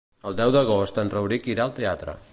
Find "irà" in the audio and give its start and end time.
1.55-1.69